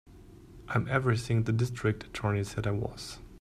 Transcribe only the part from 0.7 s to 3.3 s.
everything the District Attorney said I was.